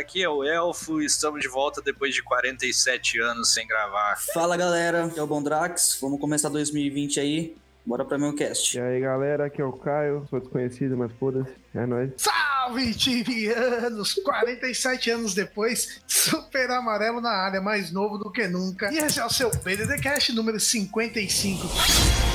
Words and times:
Aqui 0.00 0.22
é 0.22 0.28
o 0.28 0.42
Elfo, 0.42 1.00
estamos 1.02 1.40
de 1.40 1.48
volta 1.48 1.82
depois 1.82 2.14
de 2.14 2.22
47 2.22 3.20
anos 3.20 3.52
sem 3.52 3.66
gravar. 3.66 4.16
Fala 4.32 4.56
galera, 4.56 5.04
aqui 5.04 5.18
é 5.18 5.22
o 5.22 5.26
Bondrax, 5.26 5.98
vamos 6.00 6.18
começar 6.18 6.48
2020 6.48 7.20
aí, 7.20 7.56
bora 7.84 8.04
pra 8.04 8.18
meu 8.18 8.34
cast. 8.34 8.78
E 8.78 8.80
aí 8.80 9.00
galera, 9.00 9.46
aqui 9.46 9.60
é 9.60 9.64
o 9.64 9.72
Caio, 9.72 10.26
sou 10.30 10.40
desconhecido, 10.40 10.96
mas 10.96 11.12
foda-se, 11.12 11.52
é 11.74 11.84
nóis. 11.84 12.10
Salve, 12.16 12.94
tibianos! 12.94 14.14
47 14.24 15.10
anos 15.10 15.34
depois, 15.34 16.00
super 16.06 16.70
amarelo 16.70 17.20
na 17.20 17.30
área, 17.30 17.60
mais 17.60 17.92
novo 17.92 18.16
do 18.16 18.32
que 18.32 18.48
nunca. 18.48 18.90
E 18.92 18.98
esse 18.98 19.20
é 19.20 19.24
o 19.24 19.30
seu 19.30 19.50
BDD 19.50 19.98
Cast 20.00 20.32
número 20.32 20.58
55. 20.58 22.29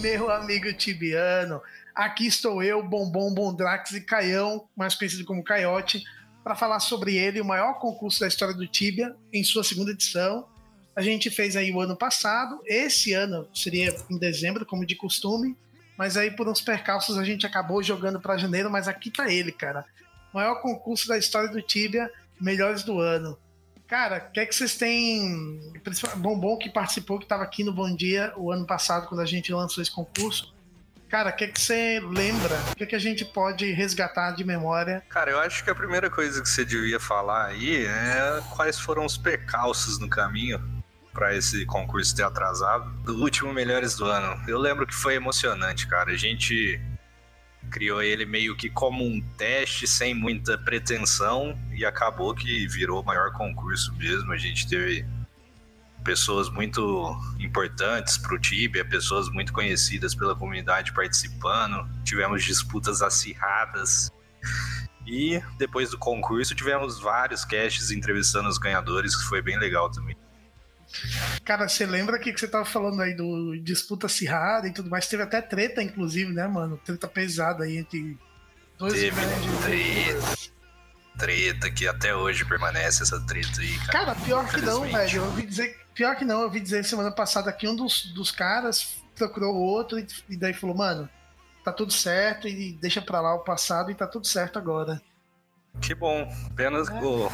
Meu 0.00 0.30
amigo 0.30 0.72
tibiano, 0.72 1.60
aqui 1.94 2.26
estou 2.26 2.62
eu, 2.62 2.82
Bombom 2.82 3.34
Bondrax 3.34 3.92
e 3.92 4.00
Caião, 4.00 4.66
mais 4.74 4.94
conhecido 4.94 5.26
como 5.26 5.44
Caiote, 5.44 6.02
para 6.42 6.56
falar 6.56 6.80
sobre 6.80 7.16
ele, 7.16 7.38
o 7.38 7.44
maior 7.44 7.74
concurso 7.74 8.20
da 8.20 8.26
história 8.26 8.54
do 8.54 8.66
Tibia, 8.66 9.14
em 9.30 9.44
sua 9.44 9.62
segunda 9.62 9.90
edição. 9.90 10.48
A 10.96 11.02
gente 11.02 11.28
fez 11.28 11.54
aí 11.54 11.70
o 11.70 11.80
ano 11.80 11.94
passado, 11.94 12.62
esse 12.64 13.12
ano 13.12 13.46
seria 13.54 13.94
em 14.10 14.18
dezembro, 14.18 14.64
como 14.64 14.86
de 14.86 14.96
costume, 14.96 15.54
mas 15.98 16.16
aí 16.16 16.30
por 16.30 16.48
uns 16.48 16.62
percalços 16.62 17.18
a 17.18 17.24
gente 17.24 17.46
acabou 17.46 17.82
jogando 17.82 18.18
para 18.18 18.38
janeiro, 18.38 18.70
mas 18.70 18.88
aqui 18.88 19.10
tá 19.10 19.30
ele, 19.30 19.52
cara. 19.52 19.84
Maior 20.32 20.62
concurso 20.62 21.08
da 21.08 21.18
história 21.18 21.50
do 21.50 21.60
Tibia, 21.60 22.10
melhores 22.40 22.82
do 22.82 22.98
ano. 22.98 23.38
Cara, 23.90 24.18
o 24.18 24.32
que 24.32 24.38
é 24.38 24.46
que 24.46 24.54
vocês 24.54 24.76
têm. 24.76 25.60
Bombom 26.18 26.56
que 26.56 26.70
participou, 26.70 27.18
que 27.18 27.24
estava 27.24 27.42
aqui 27.42 27.64
no 27.64 27.72
Bom 27.72 27.92
Dia 27.92 28.32
o 28.36 28.52
ano 28.52 28.64
passado, 28.64 29.08
quando 29.08 29.20
a 29.20 29.26
gente 29.26 29.52
lançou 29.52 29.82
esse 29.82 29.90
concurso. 29.90 30.54
Cara, 31.08 31.30
o 31.30 31.32
que 31.32 31.42
é 31.42 31.48
que 31.48 31.60
você 31.60 31.98
lembra? 31.98 32.54
O 32.70 32.76
que 32.76 32.84
é 32.84 32.86
que 32.86 32.94
a 32.94 33.00
gente 33.00 33.24
pode 33.24 33.72
resgatar 33.72 34.30
de 34.30 34.44
memória? 34.44 35.02
Cara, 35.08 35.32
eu 35.32 35.40
acho 35.40 35.64
que 35.64 35.70
a 35.70 35.74
primeira 35.74 36.08
coisa 36.08 36.40
que 36.40 36.48
você 36.48 36.64
devia 36.64 37.00
falar 37.00 37.46
aí 37.46 37.84
é 37.84 38.40
quais 38.54 38.78
foram 38.78 39.04
os 39.04 39.18
percalços 39.18 39.98
no 39.98 40.08
caminho 40.08 40.62
para 41.12 41.34
esse 41.34 41.66
concurso 41.66 42.14
ter 42.14 42.22
atrasado 42.22 42.88
do 43.02 43.20
último 43.20 43.52
Melhores 43.52 43.96
do 43.96 44.04
Ano. 44.04 44.40
Eu 44.46 44.60
lembro 44.60 44.86
que 44.86 44.94
foi 44.94 45.16
emocionante, 45.16 45.88
cara. 45.88 46.12
A 46.12 46.16
gente 46.16 46.80
criou 47.70 48.02
ele 48.02 48.26
meio 48.26 48.56
que 48.56 48.68
como 48.68 49.04
um 49.04 49.20
teste, 49.36 49.86
sem 49.86 50.14
muita 50.14 50.58
pretensão, 50.58 51.58
e 51.72 51.84
acabou 51.84 52.34
que 52.34 52.66
virou 52.68 53.00
o 53.00 53.04
maior 53.04 53.32
concurso 53.32 53.94
mesmo. 53.94 54.32
A 54.32 54.36
gente 54.36 54.68
teve 54.68 55.06
pessoas 56.04 56.48
muito 56.48 57.16
importantes 57.38 58.18
para 58.18 58.34
o 58.34 58.38
Tibia, 58.38 58.84
pessoas 58.84 59.28
muito 59.28 59.52
conhecidas 59.52 60.14
pela 60.14 60.34
comunidade 60.34 60.92
participando, 60.92 61.88
tivemos 62.04 62.42
disputas 62.44 63.02
acirradas. 63.02 64.10
E 65.06 65.42
depois 65.58 65.90
do 65.90 65.98
concurso 65.98 66.54
tivemos 66.54 67.00
vários 67.00 67.44
casts 67.44 67.90
entrevistando 67.90 68.48
os 68.48 68.58
ganhadores, 68.58 69.16
que 69.16 69.24
foi 69.24 69.42
bem 69.42 69.58
legal 69.58 69.90
também. 69.90 70.16
Cara, 71.44 71.68
você 71.68 71.86
lembra 71.86 72.18
que, 72.18 72.32
que 72.32 72.40
você 72.40 72.48
tava 72.48 72.64
falando 72.64 73.00
aí 73.00 73.14
do 73.14 73.56
disputa 73.62 74.06
acirrada 74.06 74.66
e 74.68 74.72
tudo 74.72 74.90
mais? 74.90 75.06
Teve 75.06 75.22
até 75.22 75.40
treta, 75.40 75.82
inclusive, 75.82 76.32
né, 76.32 76.46
mano? 76.46 76.76
Treta 76.84 77.06
pesada 77.08 77.64
aí 77.64 77.76
entre 77.76 78.18
dois 78.78 78.94
Teve 78.94 79.16
treta. 79.62 80.50
Treta 81.18 81.70
que 81.70 81.86
até 81.86 82.14
hoje 82.14 82.44
permanece 82.44 83.02
essa 83.02 83.20
treta 83.26 83.60
aí, 83.60 83.76
cara. 83.78 83.92
Cara, 83.92 84.14
pior 84.14 84.48
que 84.48 84.60
não, 84.60 84.82
velho. 84.82 85.16
Eu 85.18 85.24
ouvi 85.24 85.46
dizer, 85.46 85.76
pior 85.94 86.16
que 86.16 86.24
não, 86.24 86.38
eu 86.38 86.44
ouvi 86.44 86.60
dizer 86.60 86.84
semana 86.84 87.10
passada 87.12 87.52
que 87.52 87.68
um 87.68 87.76
dos, 87.76 88.06
dos 88.14 88.30
caras 88.30 88.96
procurou 89.14 89.54
o 89.54 89.60
outro 89.60 89.98
e, 89.98 90.06
e 90.30 90.36
daí 90.36 90.54
falou, 90.54 90.74
mano, 90.76 91.08
tá 91.62 91.72
tudo 91.72 91.92
certo 91.92 92.48
e 92.48 92.72
deixa 92.80 93.02
pra 93.02 93.20
lá 93.20 93.34
o 93.34 93.40
passado 93.44 93.90
e 93.90 93.94
tá 93.94 94.06
tudo 94.06 94.26
certo 94.26 94.58
agora. 94.58 95.00
Que 95.80 95.94
bom. 95.94 96.26
Apenas 96.50 96.88
É. 96.88 96.92
o- 97.02 97.30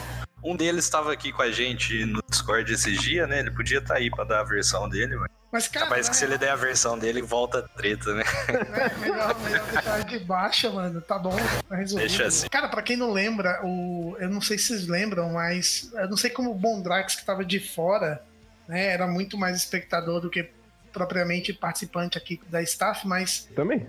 um 0.47 0.55
deles 0.57 0.85
estava 0.85 1.13
aqui 1.13 1.33
com 1.33 1.43
a 1.43 1.51
gente 1.51 2.05
no 2.07 2.23
Discord 2.29 2.73
esses 2.73 3.01
dias, 3.01 3.29
né? 3.29 3.41
Ele 3.41 3.51
podia 3.51 3.79
estar 3.79 3.95
aí 3.95 4.09
pra 4.09 4.25
dar 4.25 4.41
a 4.41 4.45
versão 4.45 4.89
dele, 4.89 5.17
mas 5.17 5.31
Mas, 5.51 5.69
cara, 5.69 5.87
capaz 5.87 6.09
que 6.09 6.17
se 6.17 6.25
ele 6.25 6.39
der 6.39 6.51
a 6.51 6.57
versão 6.57 6.97
dele, 6.97 7.21
volta 7.21 7.59
a 7.59 7.63
treta, 7.63 8.15
né? 8.15 8.23
É, 8.49 8.95
melhor, 8.99 9.41
melhor 9.41 9.67
deixar 9.73 10.05
de 10.05 10.19
baixa, 10.21 10.71
mano. 10.71 11.01
Tá 11.01 11.19
bom, 11.19 11.35
tá 11.69 11.77
resolvido. 11.77 12.09
Deixa 12.09 12.27
assim. 12.27 12.49
Cara, 12.49 12.69
pra 12.69 12.83
quem 12.83 12.97
não 12.97 13.11
lembra, 13.13 13.61
o... 13.65 14.17
eu 14.21 14.29
não 14.29 14.41
sei 14.41 14.57
se 14.57 14.69
vocês 14.69 14.87
lembram, 14.87 15.33
mas 15.33 15.91
eu 15.95 16.09
não 16.09 16.17
sei 16.17 16.31
como 16.31 16.53
o 16.53 16.55
Bondrax, 16.55 17.17
que 17.17 17.27
tava 17.27 17.45
de 17.45 17.59
fora, 17.59 18.23
né, 18.69 18.87
era 18.87 19.07
muito 19.07 19.37
mais 19.37 19.57
espectador 19.57 20.21
do 20.21 20.31
que 20.31 20.49
propriamente 20.93 21.53
participante 21.53 22.17
aqui 22.17 22.41
da 22.49 22.63
staff, 22.63 23.07
mas 23.07 23.49
Também, 23.55 23.87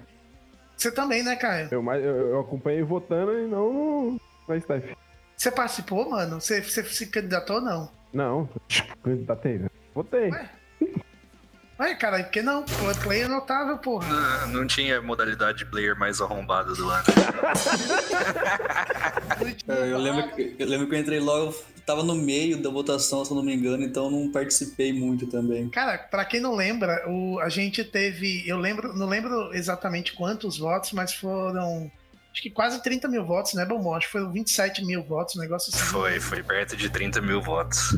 você 0.76 0.92
também, 0.92 1.24
né, 1.24 1.36
Caio? 1.36 1.70
eu, 1.72 1.84
eu, 1.94 2.30
eu 2.32 2.40
acompanhei 2.40 2.84
votando 2.84 3.38
e 3.40 3.48
não 3.48 4.20
na 4.48 4.58
staff. 4.58 4.96
Você 5.38 5.52
participou, 5.52 6.10
mano? 6.10 6.42
Você, 6.42 6.62
você 6.64 6.84
se 6.84 7.06
candidatou 7.06 7.58
ou 7.58 7.62
não? 7.62 7.92
Não, 8.12 8.50
candidatei, 9.04 9.60
né? 9.60 9.70
Votei. 9.94 10.32
Ué? 10.32 10.50
Ué, 11.80 11.94
cara, 11.94 12.24
por 12.24 12.32
que 12.32 12.42
não? 12.42 12.66
Player 13.04 13.30
notável, 13.30 13.78
porra. 13.78 14.08
Não, 14.10 14.48
não 14.62 14.68
tinha 14.68 15.00
modalidade 15.00 15.60
de 15.60 15.66
player 15.66 15.96
mais 15.98 16.20
arrombada 16.20 16.74
do 16.74 16.90
ano. 16.90 17.04
É, 19.68 19.92
Eu 19.92 19.98
lembro, 20.00 20.32
que- 20.32 20.56
eu 20.58 20.68
lembro 20.68 20.88
que 20.88 20.96
eu 20.96 21.00
entrei 21.00 21.20
logo, 21.20 21.54
tava 21.86 22.02
no 22.02 22.16
meio 22.16 22.62
da 22.62 22.70
votação, 22.70 23.24
se 23.24 23.32
eu 23.32 23.36
não 23.36 23.44
me 23.44 23.54
engano, 23.54 23.84
então 23.84 24.10
não 24.10 24.32
participei 24.32 24.92
muito 24.92 25.28
também. 25.28 25.70
Cara, 25.70 25.98
pra 25.98 26.26
quem 26.26 26.40
não 26.40 26.56
lembra, 26.56 27.04
o, 27.08 27.40
a 27.40 27.50
gente 27.50 27.84
teve. 27.84 28.48
Eu 28.48 28.58
lembro, 28.58 28.94
não 28.98 29.06
lembro 29.08 29.54
exatamente 29.54 30.14
quantos 30.14 30.58
votos, 30.58 30.92
mas 30.94 31.14
foram. 31.14 31.92
Acho 32.38 32.44
que 32.44 32.52
quase 32.52 32.84
30 32.84 33.08
mil 33.08 33.26
votos, 33.26 33.56
né, 33.56 33.66
Bom? 33.66 33.96
Acho 33.96 34.06
que 34.06 34.12
foram 34.12 34.32
27 34.32 34.86
mil 34.86 35.02
votos, 35.02 35.36
um 35.36 35.40
negócio 35.40 35.74
assim. 35.74 35.84
Foi, 35.86 36.20
foi 36.20 36.44
perto 36.44 36.78
de 36.78 36.88
30 36.88 37.20
mil 37.20 37.42
votos. 37.42 37.98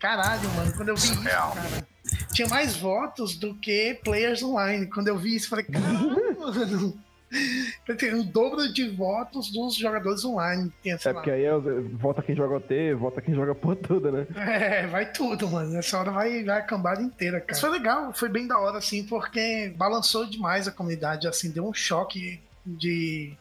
Caralho, 0.00 0.48
mano, 0.52 0.72
quando 0.74 0.88
eu 0.88 0.96
vi 0.96 1.02
isso, 1.02 1.14
Surreal. 1.14 1.52
cara. 1.52 1.86
Tinha 2.32 2.48
mais 2.48 2.78
votos 2.78 3.36
do 3.36 3.54
que 3.56 4.00
players 4.02 4.42
online. 4.42 4.86
Quando 4.86 5.08
eu 5.08 5.18
vi 5.18 5.36
isso, 5.36 5.50
falei, 5.50 5.66
caralho, 5.66 6.40
mano. 6.40 6.98
Tem 7.98 8.14
o 8.14 8.24
dobro 8.24 8.72
de 8.72 8.88
votos 8.88 9.52
dos 9.52 9.76
jogadores 9.76 10.24
online. 10.24 10.72
É 10.86 10.92
lá. 10.92 11.12
porque 11.12 11.30
aí 11.30 11.44
é, 11.44 11.52
vota 11.92 12.22
quem 12.22 12.34
joga 12.34 12.56
OT, 12.56 12.94
vota 12.94 13.20
quem 13.20 13.34
joga 13.34 13.54
por 13.54 13.76
tudo, 13.76 14.10
né? 14.10 14.26
É, 14.34 14.86
vai 14.86 15.12
tudo, 15.12 15.46
mano. 15.46 15.68
Nessa 15.70 15.98
hora 15.98 16.10
vai, 16.10 16.42
vai 16.42 16.58
a 16.58 16.62
cambada 16.62 17.02
inteira, 17.02 17.38
cara. 17.38 17.50
Mas 17.50 17.60
foi 17.60 17.68
legal, 17.68 18.14
foi 18.14 18.30
bem 18.30 18.46
da 18.46 18.58
hora, 18.58 18.78
assim, 18.78 19.04
porque 19.04 19.74
balançou 19.76 20.24
demais 20.24 20.66
a 20.66 20.72
comunidade, 20.72 21.28
assim, 21.28 21.50
deu 21.50 21.68
um 21.68 21.74
choque 21.74 22.40
de. 22.64 23.36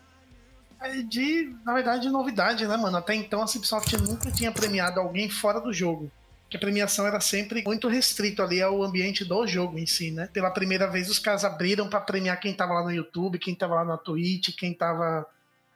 De, 1.07 1.56
na 1.65 1.74
verdade, 1.74 2.03
de 2.03 2.09
novidade, 2.09 2.68
né, 2.68 2.75
mano? 2.77 2.97
Até 2.97 3.15
então 3.15 3.41
a 3.41 3.47
Cipsoft 3.47 3.94
nunca 3.97 4.31
tinha 4.31 4.51
premiado 4.51 5.00
alguém 5.00 5.30
fora 5.30 5.59
do 5.59 5.74
jogo. 5.74 6.12
Que 6.50 6.57
a 6.57 6.59
premiação 6.59 7.07
era 7.07 7.19
sempre 7.19 7.63
muito 7.63 7.88
restrito 7.88 8.41
ali 8.41 8.62
ao 8.62 8.83
ambiente 8.83 9.25
do 9.25 9.47
jogo 9.47 9.80
em 9.80 9.88
si, 9.88 10.12
né? 10.12 10.30
Pela 10.31 10.51
primeira 10.51 10.85
vez 10.88 11.09
os 11.09 11.18
caras 11.19 11.44
abriram 11.44 11.89
pra 11.89 12.01
premiar 12.01 12.39
quem 12.39 12.53
tava 12.53 12.74
lá 12.74 12.83
no 12.83 12.91
YouTube, 12.91 13.39
quem 13.39 13.56
tava 13.56 13.75
lá 13.75 13.85
na 13.85 13.97
Twitch, 13.97 14.56
quem 14.57 14.74
tava. 14.74 15.25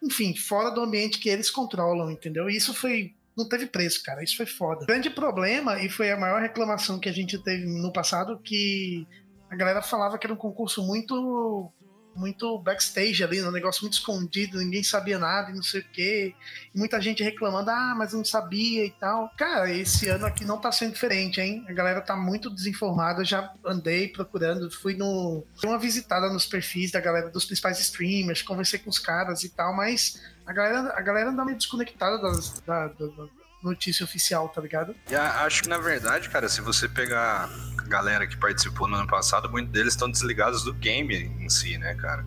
Enfim, 0.03 0.35
fora 0.35 0.69
do 0.69 0.81
ambiente 0.81 1.19
que 1.19 1.29
eles 1.29 1.49
controlam, 1.49 2.11
entendeu? 2.11 2.49
E 2.49 2.55
isso 2.55 2.73
foi 2.73 3.15
não 3.37 3.47
teve 3.47 3.67
preço, 3.67 4.03
cara. 4.03 4.23
Isso 4.23 4.35
foi 4.35 4.47
foda. 4.47 4.83
O 4.83 4.87
grande 4.87 5.11
problema, 5.11 5.79
e 5.79 5.87
foi 5.87 6.11
a 6.11 6.17
maior 6.17 6.41
reclamação 6.41 6.99
que 6.99 7.07
a 7.07 7.13
gente 7.13 7.37
teve 7.37 7.65
no 7.65 7.93
passado, 7.93 8.39
que 8.39 9.07
a 9.49 9.55
galera 9.55 9.81
falava 9.81 10.17
que 10.17 10.25
era 10.25 10.33
um 10.33 10.37
concurso 10.37 10.83
muito 10.83 11.71
muito 12.17 12.57
backstage 12.59 13.23
ali, 13.23 13.41
um 13.41 13.51
negócio 13.51 13.83
muito 13.83 13.93
escondido, 13.93 14.57
ninguém 14.57 14.83
sabia 14.83 15.19
nada 15.19 15.51
e 15.51 15.55
não 15.55 15.63
sei 15.63 15.81
o 15.81 15.85
quê. 15.91 16.33
E 16.73 16.77
muita 16.77 16.99
gente 16.99 17.23
reclamando, 17.23 17.69
ah, 17.69 17.95
mas 17.97 18.11
eu 18.11 18.17
não 18.17 18.25
sabia 18.25 18.85
e 18.85 18.91
tal. 18.91 19.31
Cara, 19.37 19.71
esse 19.71 20.09
ano 20.09 20.25
aqui 20.25 20.43
não 20.43 20.59
tá 20.59 20.71
sendo 20.71 20.93
diferente, 20.93 21.39
hein? 21.39 21.65
A 21.69 21.73
galera 21.73 22.01
tá 22.01 22.15
muito 22.15 22.49
desinformada, 22.49 23.23
já 23.23 23.53
andei 23.65 24.07
procurando, 24.07 24.69
fui 24.71 24.95
no. 24.95 25.43
Fui 25.55 25.69
uma 25.69 25.79
visitada 25.79 26.31
nos 26.31 26.45
perfis 26.45 26.91
da 26.91 26.99
galera 26.99 27.29
dos 27.29 27.45
principais 27.45 27.79
streamers, 27.79 28.41
conversei 28.41 28.79
com 28.79 28.89
os 28.89 28.99
caras 28.99 29.43
e 29.43 29.49
tal, 29.49 29.75
mas 29.75 30.19
a 30.45 30.53
galera, 30.53 30.93
a 30.97 31.01
galera 31.01 31.29
anda 31.29 31.45
meio 31.45 31.57
desconectada 31.57 32.17
das, 32.19 32.59
da, 32.61 32.87
da, 32.87 33.05
da 33.05 33.36
notícia 33.63 34.03
oficial, 34.03 34.49
tá 34.49 34.61
ligado? 34.61 34.95
E 35.09 35.15
a- 35.15 35.43
acho 35.45 35.63
que 35.63 35.69
na 35.69 35.77
verdade, 35.77 36.29
cara, 36.29 36.47
se 36.49 36.61
você 36.61 36.87
pegar 36.87 37.49
a 37.77 37.83
galera 37.83 38.27
que 38.27 38.37
participou 38.37 38.87
no 38.87 38.95
ano 38.97 39.07
passado, 39.07 39.49
muitos 39.49 39.71
deles 39.71 39.93
estão 39.93 40.09
desligados 40.09 40.63
do 40.63 40.73
game 40.73 41.15
em 41.39 41.49
si, 41.49 41.77
né, 41.77 41.95
cara? 41.95 42.25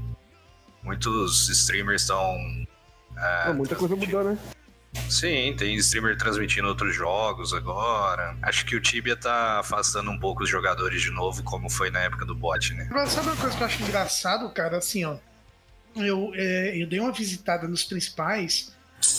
Muitos 0.82 1.49
streamers 1.49 2.03
estão. 2.03 2.37
é, 3.17 3.49
Ah, 3.49 3.53
muita 3.55 3.77
coisa 3.77 3.94
mudou, 3.94 4.25
né? 4.25 4.38
Sim, 5.09 5.55
tem 5.56 5.77
streamer 5.77 6.17
transmitindo 6.17 6.67
outros 6.67 6.94
jogos 6.97 7.53
agora. 7.55 8.37
Acho 8.43 8.65
que 8.67 8.75
o 8.75 8.81
Tibia 8.81 9.15
tá 9.17 9.61
afastando 9.61 10.11
um 10.11 10.19
pouco 10.19 10.43
os 10.43 10.49
jogadores 10.50 11.00
de 11.00 11.11
novo, 11.11 11.44
como 11.44 11.71
foi 11.71 11.91
na 11.91 12.00
época 12.00 12.25
do 12.25 12.35
bot, 12.35 12.75
né? 12.75 12.88
Sabe 13.06 13.29
uma 13.29 13.37
coisa 13.37 13.56
que 13.56 13.62
eu 13.62 13.67
acho 13.67 13.83
engraçado, 13.85 14.50
cara? 14.50 14.79
Assim, 14.79 15.05
ó. 15.05 15.17
Eu, 15.94 16.33
é, 16.35 16.76
eu 16.83 16.88
dei 16.88 16.99
uma 16.99 17.12
visitada 17.12 17.69
nos 17.69 17.85
principais. 17.85 18.73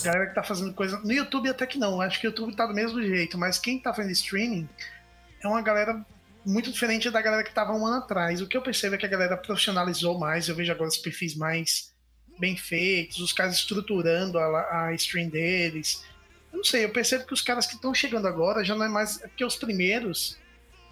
Galera 0.04 0.26
que 0.26 0.34
tá 0.34 0.42
fazendo 0.42 0.72
coisa. 0.74 0.98
No 1.00 1.12
YouTube 1.12 1.48
até 1.48 1.66
que 1.66 1.78
não. 1.78 2.00
Acho 2.00 2.20
que 2.20 2.26
o 2.26 2.30
YouTube 2.30 2.54
tá 2.54 2.66
do 2.66 2.74
mesmo 2.74 3.02
jeito. 3.02 3.38
Mas 3.38 3.58
quem 3.58 3.80
tá 3.80 3.92
fazendo 3.92 4.12
streaming 4.12 4.68
é 5.42 5.48
uma 5.48 5.62
galera 5.62 6.04
muito 6.44 6.70
diferente 6.70 7.10
da 7.10 7.20
galera 7.20 7.44
que 7.44 7.52
tava 7.52 7.72
um 7.72 7.86
ano 7.86 7.98
atrás. 7.98 8.40
O 8.40 8.46
que 8.46 8.56
eu 8.56 8.62
percebo 8.62 8.94
é 8.94 8.98
que 8.98 9.06
a 9.06 9.08
galera 9.08 9.36
profissionalizou 9.36 10.18
mais. 10.18 10.48
Eu 10.48 10.54
vejo 10.54 10.72
agora 10.72 10.88
os 10.88 10.98
perfis 10.98 11.34
mais 11.34 11.92
bem 12.38 12.56
feitos, 12.56 13.18
os 13.20 13.32
caras 13.32 13.54
estruturando 13.54 14.38
a, 14.38 14.86
a 14.86 14.94
stream 14.94 15.28
deles. 15.28 16.04
Eu 16.52 16.58
não 16.58 16.64
sei, 16.64 16.84
eu 16.84 16.90
percebo 16.90 17.26
que 17.26 17.32
os 17.32 17.42
caras 17.42 17.66
que 17.66 17.74
estão 17.74 17.94
chegando 17.94 18.26
agora 18.26 18.64
já 18.64 18.74
não 18.74 18.84
é 18.84 18.88
mais. 18.88 19.22
É 19.22 19.28
porque 19.28 19.44
os 19.44 19.56
primeiros 19.56 20.38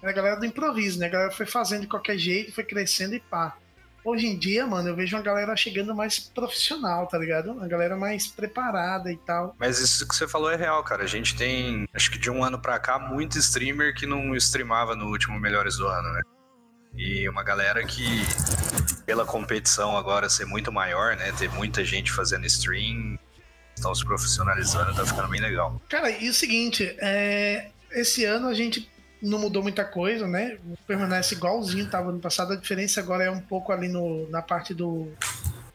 a 0.03 0.13
galera 0.13 0.37
do 0.37 0.47
improviso, 0.47 0.99
né? 0.99 1.07
A 1.07 1.11
galera 1.11 1.31
foi 1.31 1.47
fazendo 1.47 1.83
de 1.83 1.87
qualquer 1.87 2.17
jeito, 2.17 2.53
foi 2.53 2.65
crescendo 2.65 3.15
e 3.15 3.21
pá. 3.21 3.57
Hoje 4.05 4.27
em 4.27 4.39
dia, 4.39 4.67
mano, 4.67 4.89
eu 4.89 4.97
vejo 4.97 5.17
uma 5.17 5.23
galera 5.23 5.55
chegando 5.57 5.95
mais 5.95 6.19
profissional, 6.19 7.07
tá 7.07 7.19
ligado? 7.19 7.53
Uma 7.53 7.69
galera 7.69 7.97
mais 7.97 8.27
preparada 8.27 9.13
e 9.13 9.17
tal. 9.19 9.55
Mas 9.59 9.79
isso 9.79 10.09
que 10.09 10.15
você 10.15 10.27
falou 10.27 10.51
é 10.51 10.57
real, 10.57 10.83
cara. 10.83 11.05
A 11.05 11.07
gente 11.07 11.37
tem, 11.37 11.87
acho 11.93 12.11
que 12.11 12.19
de 12.19 12.31
um 12.31 12.43
ano 12.43 12.59
pra 12.59 12.79
cá, 12.79 12.99
muito 12.99 13.39
streamer 13.39 13.95
que 13.95 14.07
não 14.07 14.35
streamava 14.37 14.97
no 14.97 15.07
último 15.07 15.39
Melhores 15.39 15.77
do 15.77 15.87
Ano, 15.87 16.13
né? 16.13 16.23
E 16.97 17.29
uma 17.29 17.43
galera 17.43 17.85
que, 17.85 18.23
pela 19.07 19.25
competição 19.25 19.97
agora 19.97 20.29
ser 20.29 20.47
muito 20.47 20.73
maior, 20.73 21.17
né? 21.17 21.33
Ter 21.33 21.49
muita 21.51 21.85
gente 21.85 22.11
fazendo 22.11 22.47
stream, 22.47 23.19
estão 23.77 23.95
se 23.95 24.05
profissionalizando, 24.05 24.95
tá 24.95 25.05
ficando 25.07 25.29
bem 25.29 25.41
legal. 25.41 25.81
Cara, 25.89 26.11
e 26.11 26.29
o 26.29 26.35
seguinte, 26.35 26.97
é, 27.01 27.71
esse 27.93 28.25
ano 28.25 28.49
a 28.49 28.55
gente 28.55 28.91
não 29.23 29.39
mudou 29.39 29.63
muita 29.63 29.85
coisa, 29.85 30.27
né? 30.27 30.59
Permanece 30.87 31.35
igualzinho 31.35 31.89
tava 31.89 32.11
ano 32.11 32.21
passado. 32.21 32.53
A 32.53 32.57
diferença 32.57 33.01
agora 33.01 33.25
é 33.25 33.31
um 33.31 33.41
pouco 33.41 33.73
ali 33.73 33.89
no, 33.89 34.29
na 34.31 34.41
parte 34.43 34.73
do 34.75 35.13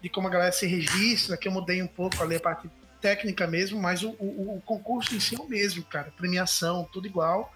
de 0.02 0.10
como 0.10 0.28
a 0.28 0.32
galera 0.32 0.52
se 0.52 0.68
registra, 0.68 1.36
que 1.38 1.48
eu 1.48 1.52
mudei 1.52 1.82
um 1.82 1.88
pouco 1.88 2.22
ali 2.22 2.36
a 2.36 2.40
parte 2.40 2.70
técnica 3.02 3.48
mesmo, 3.48 3.80
mas 3.82 4.04
o, 4.04 4.10
o, 4.20 4.58
o 4.58 4.62
concurso 4.66 5.16
em 5.16 5.20
si 5.20 5.36
é 5.36 5.40
o 5.40 5.48
mesmo, 5.48 5.84
cara. 5.84 6.12
Premiação, 6.16 6.88
tudo 6.94 7.08
igual. 7.08 7.54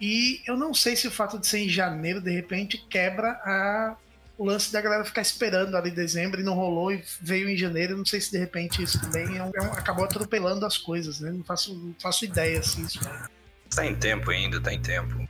E 0.00 0.40
eu 0.46 0.56
não 0.56 0.72
sei 0.72 0.94
se 0.96 1.06
o 1.08 1.10
fato 1.10 1.38
de 1.38 1.46
ser 1.46 1.58
em 1.58 1.68
janeiro, 1.68 2.20
de 2.20 2.30
repente, 2.30 2.78
quebra 2.88 3.30
a, 3.44 3.96
o 4.38 4.44
lance 4.44 4.72
da 4.72 4.80
galera 4.80 5.04
ficar 5.04 5.22
esperando 5.22 5.76
ali 5.76 5.90
em 5.90 5.94
dezembro 5.94 6.40
e 6.40 6.44
não 6.44 6.54
rolou 6.54 6.92
e 6.92 7.02
veio 7.20 7.48
em 7.48 7.56
janeiro. 7.56 7.96
Não 7.96 8.04
sei 8.06 8.20
se 8.20 8.30
de 8.30 8.38
repente 8.38 8.82
isso 8.82 9.00
também 9.00 9.36
é 9.36 9.42
um- 9.42 9.50
é 9.54 9.60
um- 9.62 9.72
acabou 9.72 10.04
atropelando 10.04 10.64
as 10.64 10.78
coisas, 10.78 11.20
né? 11.20 11.30
Não 11.32 11.42
faço, 11.44 11.74
não 11.74 11.94
faço 12.00 12.24
ideia 12.24 12.62
se 12.62 12.80
isso. 12.80 13.00
Tá 13.74 13.86
em 13.86 13.94
tempo 13.94 14.30
ainda, 14.30 14.60
tá 14.60 14.72
em 14.72 14.80
tempo. 14.80 15.28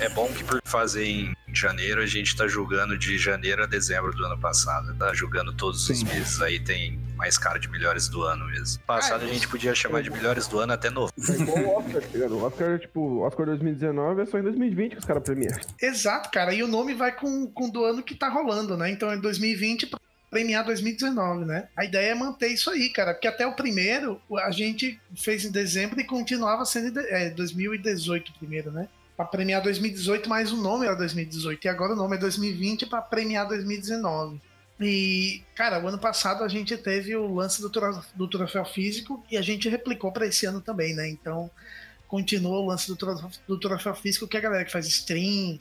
É, 0.00 0.04
é 0.04 0.08
bom 0.10 0.28
que 0.28 0.44
por 0.44 0.60
fazer 0.64 1.04
em 1.04 1.34
janeiro, 1.52 2.02
a 2.02 2.06
gente 2.06 2.36
tá 2.36 2.46
julgando 2.46 2.98
de 2.98 3.16
janeiro 3.16 3.62
a 3.62 3.66
dezembro 3.66 4.12
do 4.12 4.24
ano 4.24 4.38
passado. 4.38 4.94
Tá 4.94 5.14
julgando 5.14 5.52
todos 5.52 5.88
os 5.88 5.98
Sim. 5.98 6.04
meses 6.04 6.40
aí, 6.40 6.60
tem 6.60 7.00
mais 7.16 7.38
cara 7.38 7.58
de 7.58 7.68
melhores 7.68 8.08
do 8.08 8.22
ano 8.22 8.46
mesmo. 8.46 8.82
Passado 8.82 9.24
a 9.24 9.28
gente 9.28 9.48
podia 9.48 9.74
chamar 9.74 10.02
de 10.02 10.10
melhores 10.10 10.46
do 10.46 10.58
ano 10.58 10.72
até 10.72 10.90
novo. 10.90 11.12
É 11.28 11.32
igual 11.32 11.58
o 11.58 11.78
Oscar, 11.78 12.02
tá 12.02 12.08
ligado? 12.12 12.36
O 12.36 12.44
Oscar, 12.44 12.78
tipo, 12.78 13.00
o 13.00 13.20
Oscar 13.20 13.46
2019 13.46 14.22
é 14.22 14.26
só 14.26 14.38
em 14.38 14.42
2020 14.42 14.92
que 14.92 14.98
os 14.98 15.04
caras 15.04 15.22
premiam. 15.22 15.52
Exato, 15.80 16.30
cara. 16.30 16.52
E 16.52 16.62
o 16.62 16.68
nome 16.68 16.94
vai 16.94 17.12
com, 17.12 17.46
com 17.46 17.68
o 17.68 17.72
do 17.72 17.84
ano 17.84 18.02
que 18.02 18.14
tá 18.14 18.28
rolando, 18.28 18.76
né? 18.76 18.90
Então 18.90 19.10
é 19.10 19.16
2020 19.16 19.86
pra 19.86 19.98
premiar 20.36 20.64
2019, 20.66 21.46
né? 21.46 21.68
A 21.74 21.84
ideia 21.86 22.10
é 22.10 22.14
manter 22.14 22.48
isso 22.48 22.68
aí, 22.68 22.90
cara. 22.90 23.14
Porque 23.14 23.26
até 23.26 23.46
o 23.46 23.54
primeiro 23.54 24.20
a 24.38 24.50
gente 24.50 25.00
fez 25.16 25.46
em 25.46 25.50
dezembro 25.50 25.98
e 25.98 26.04
continuava 26.04 26.66
sendo 26.66 27.00
é, 27.00 27.30
2018 27.30 28.34
primeiro, 28.38 28.70
né? 28.70 28.86
Pra 29.16 29.24
premiar 29.24 29.62
2018, 29.62 30.28
mas 30.28 30.52
o 30.52 30.56
nome 30.58 30.84
era 30.84 30.94
2018. 30.94 31.64
E 31.64 31.68
agora 31.68 31.94
o 31.94 31.96
nome 31.96 32.16
é 32.16 32.18
2020 32.18 32.84
pra 32.84 33.00
premiar 33.00 33.48
2019. 33.48 34.38
E, 34.78 35.42
cara, 35.54 35.82
o 35.82 35.88
ano 35.88 35.98
passado 35.98 36.44
a 36.44 36.48
gente 36.48 36.76
teve 36.76 37.16
o 37.16 37.34
lance 37.34 37.62
do, 37.62 37.72
do 38.14 38.28
troféu 38.28 38.64
físico 38.66 39.24
e 39.30 39.38
a 39.38 39.42
gente 39.42 39.70
replicou 39.70 40.12
pra 40.12 40.26
esse 40.26 40.44
ano 40.44 40.60
também, 40.60 40.94
né? 40.94 41.08
Então, 41.08 41.50
continua 42.06 42.58
o 42.58 42.66
lance 42.66 42.94
do, 42.94 43.30
do 43.48 43.58
troféu 43.58 43.94
físico 43.94 44.28
que 44.28 44.36
a 44.36 44.40
galera 44.40 44.66
que 44.66 44.72
faz 44.72 44.86
stream 44.86 45.58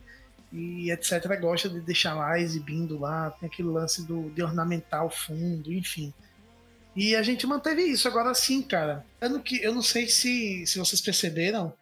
e 0.55 0.89
etc. 0.89 1.39
gosta 1.39 1.69
de 1.69 1.81
deixar 1.81 2.13
lá 2.13 2.39
exibindo 2.39 2.97
lá, 2.97 3.31
tem 3.31 3.47
aquele 3.47 3.67
lance 3.67 4.05
do, 4.05 4.29
de 4.31 4.41
ornamentar 4.41 5.05
o 5.05 5.09
fundo, 5.09 5.73
enfim. 5.73 6.13
E 6.95 7.13
a 7.15 7.21
gente 7.21 7.45
manteve 7.45 7.81
isso. 7.81 8.07
Agora 8.07 8.33
sim, 8.33 8.61
cara. 8.61 9.05
Eu 9.19 9.73
não 9.73 9.81
sei 9.81 10.07
se, 10.07 10.65
se 10.65 10.79
vocês 10.79 11.01
perceberam, 11.01 11.73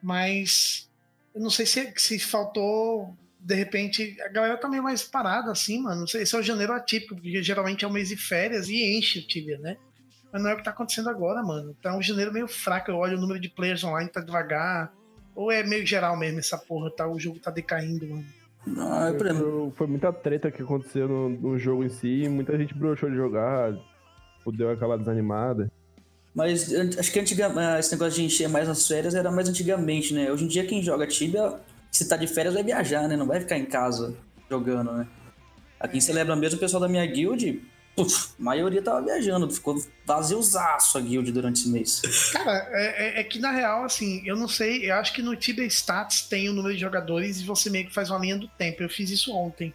mas 0.00 0.88
eu 1.34 1.40
não 1.40 1.50
sei 1.50 1.66
se, 1.66 1.92
se 1.96 2.18
faltou. 2.20 3.16
De 3.40 3.54
repente, 3.54 4.16
a 4.22 4.28
galera 4.28 4.56
tá 4.56 4.68
meio 4.68 4.82
mais 4.82 5.02
parada 5.02 5.50
assim, 5.50 5.82
mano. 5.82 6.02
Não 6.02 6.06
sei, 6.06 6.22
esse 6.22 6.34
é 6.34 6.38
o 6.38 6.42
janeiro 6.42 6.72
atípico, 6.72 7.16
porque 7.16 7.42
geralmente 7.42 7.84
é 7.84 7.88
um 7.88 7.92
mês 7.92 8.08
de 8.08 8.16
férias 8.16 8.68
e 8.68 8.96
enche 8.96 9.18
o 9.18 9.26
Tibia, 9.26 9.58
né? 9.58 9.76
Mas 10.32 10.42
não 10.42 10.50
é 10.50 10.54
o 10.54 10.56
que 10.56 10.64
tá 10.64 10.70
acontecendo 10.70 11.10
agora, 11.10 11.42
mano. 11.42 11.76
Tá 11.82 11.96
um 11.96 12.02
janeiro 12.02 12.32
meio 12.32 12.46
fraco. 12.46 12.90
Eu 12.90 12.96
olho 12.96 13.18
o 13.18 13.20
número 13.20 13.40
de 13.40 13.48
players 13.48 13.82
online, 13.82 14.08
tá 14.08 14.20
devagar. 14.20 14.92
Ou 15.34 15.50
é 15.50 15.62
meio 15.64 15.84
geral 15.86 16.16
mesmo 16.16 16.38
essa 16.38 16.56
porra, 16.58 16.90
tá? 16.90 17.06
O 17.08 17.18
jogo 17.18 17.38
tá 17.38 17.50
decaindo, 17.50 18.06
mano. 18.06 18.24
Ah, 18.78 19.12
por 19.16 19.26
exemplo, 19.26 19.60
Foi- 19.62 19.70
Foi 19.78 19.86
muita 19.86 20.12
treta 20.12 20.50
que 20.50 20.62
aconteceu 20.62 21.06
no, 21.08 21.28
no 21.28 21.58
jogo 21.58 21.84
em 21.84 21.88
si, 21.90 22.28
muita 22.28 22.56
gente 22.56 22.72
broxou 22.74 23.10
de 23.10 23.16
jogar, 23.16 23.76
deu 24.46 24.70
aquela 24.70 24.96
desanimada. 24.96 25.70
Mas 26.34 26.72
acho 26.98 27.12
que 27.12 27.20
antiga, 27.20 27.52
ah, 27.56 27.78
esse 27.78 27.92
negócio 27.92 28.14
de 28.20 28.24
encher 28.24 28.48
mais 28.48 28.66
nas 28.66 28.86
férias 28.86 29.14
era 29.14 29.30
mais 29.30 29.48
antigamente, 29.48 30.12
né? 30.14 30.30
Hoje 30.32 30.44
em 30.44 30.48
dia 30.48 30.66
quem 30.66 30.82
joga 30.82 31.06
Tibia, 31.06 31.60
se 31.92 32.08
tá 32.08 32.16
de 32.16 32.26
férias, 32.26 32.54
vai 32.54 32.62
viajar, 32.64 33.06
né? 33.08 33.16
Não 33.16 33.26
vai 33.26 33.40
ficar 33.40 33.56
em 33.58 33.66
casa 33.66 34.16
jogando, 34.50 34.92
né? 34.92 35.06
Aqui 35.78 35.98
em 35.98 36.00
Celebra 36.00 36.34
mesmo, 36.34 36.56
o 36.56 36.60
pessoal 36.60 36.80
da 36.80 36.88
minha 36.88 37.04
guild, 37.06 37.62
puf, 37.96 38.30
a 38.38 38.42
maioria 38.42 38.82
tava 38.82 39.02
viajando, 39.02 39.50
ficou 39.50 39.76
vaziozaço 40.04 40.98
a 40.98 41.00
guild 41.00 41.30
durante 41.32 41.60
esse 41.60 41.68
mês. 41.68 42.00
Cara, 42.32 42.68
é, 42.72 43.18
é- 43.18 43.20
é 43.20 43.24
que 43.24 43.38
na 43.38 43.50
real, 43.50 43.84
assim, 43.84 44.22
eu 44.26 44.36
não 44.36 44.48
sei, 44.48 44.90
eu 44.90 44.94
acho 44.96 45.12
que 45.12 45.22
no 45.22 45.34
Tibia 45.36 45.64
Stats 45.66 46.22
tem 46.22 46.48
o 46.48 46.52
número 46.52 46.74
de 46.74 46.80
jogadores 46.80 47.40
e 47.40 47.44
você 47.44 47.70
meio 47.70 47.86
que 47.86 47.94
faz 47.94 48.10
uma 48.10 48.18
linha 48.18 48.36
do 48.36 48.48
tempo. 48.48 48.82
Eu 48.82 48.88
fiz 48.88 49.10
isso 49.10 49.32
ontem. 49.34 49.72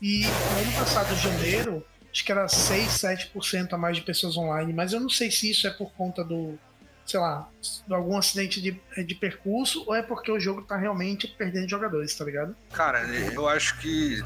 E 0.00 0.20
no 0.24 0.60
ano 0.60 0.72
passado, 0.78 1.12
em 1.12 1.18
janeiro, 1.18 1.84
acho 2.12 2.24
que 2.24 2.30
era 2.32 2.46
6, 2.48 2.88
7% 2.92 3.72
a 3.72 3.78
mais 3.78 3.96
de 3.96 4.02
pessoas 4.02 4.36
online, 4.36 4.72
mas 4.72 4.92
eu 4.92 5.00
não 5.00 5.08
sei 5.10 5.30
se 5.30 5.50
isso 5.50 5.66
é 5.66 5.70
por 5.70 5.90
conta 5.94 6.22
do, 6.22 6.56
sei 7.04 7.18
lá, 7.18 7.48
de 7.86 7.92
algum 7.94 8.16
acidente 8.16 8.60
de, 8.62 8.80
de 9.04 9.14
percurso 9.16 9.82
ou 9.86 9.94
é 9.94 10.02
porque 10.02 10.30
o 10.30 10.38
jogo 10.38 10.62
tá 10.62 10.76
realmente 10.76 11.26
perdendo 11.26 11.68
jogadores, 11.68 12.14
tá 12.14 12.24
ligado? 12.24 12.54
Cara, 12.72 13.00
eu 13.32 13.48
acho 13.48 13.76
que 13.80 14.22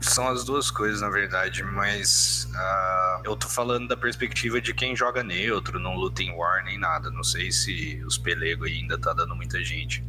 são 0.00 0.28
as 0.28 0.44
duas 0.44 0.70
coisas, 0.70 1.00
na 1.00 1.10
verdade, 1.10 1.62
mas 1.62 2.48
ah, 2.54 3.20
eu 3.24 3.36
tô 3.36 3.48
falando 3.48 3.88
da 3.88 3.96
perspectiva 3.96 4.60
de 4.60 4.72
quem 4.72 4.96
joga 4.96 5.22
neutro, 5.22 5.78
não 5.78 5.94
luta 5.94 6.22
em 6.22 6.30
war 6.34 6.64
nem 6.64 6.78
nada. 6.78 7.10
Não 7.10 7.22
sei 7.22 7.52
se 7.52 8.02
os 8.06 8.16
pelego 8.16 8.64
ainda 8.64 8.98
tá 8.98 9.12
dando 9.12 9.34
muita 9.34 9.62
gente. 9.62 10.04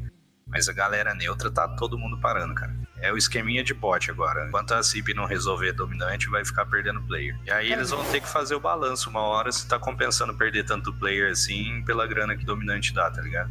Mas 0.47 0.67
a 0.67 0.73
galera 0.73 1.13
neutra 1.13 1.49
tá 1.49 1.67
todo 1.67 1.97
mundo 1.97 2.19
parando, 2.19 2.53
cara. 2.53 2.75
É 2.97 3.11
o 3.11 3.17
esqueminha 3.17 3.63
de 3.63 3.73
bot 3.73 4.11
agora. 4.11 4.47
Enquanto 4.47 4.73
a 4.73 4.83
CIP 4.83 5.13
não 5.13 5.25
resolver 5.25 5.71
dominante, 5.71 6.29
vai 6.29 6.43
ficar 6.43 6.65
perdendo 6.65 7.01
player. 7.03 7.37
E 7.45 7.51
aí 7.51 7.71
eles 7.71 7.89
vão 7.89 8.03
ter 8.11 8.21
que 8.21 8.27
fazer 8.27 8.55
o 8.55 8.59
balanço 8.59 9.09
uma 9.09 9.21
hora 9.21 9.51
se 9.51 9.67
tá 9.67 9.79
compensando 9.79 10.33
perder 10.33 10.65
tanto 10.65 10.93
player 10.93 11.31
assim 11.31 11.83
pela 11.85 12.05
grana 12.05 12.35
que 12.35 12.45
dominante 12.45 12.93
dá, 12.93 13.09
tá 13.09 13.21
ligado? 13.21 13.49